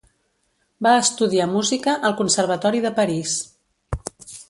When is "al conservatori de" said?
2.09-2.93